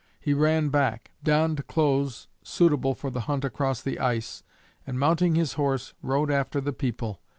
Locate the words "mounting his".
4.99-5.53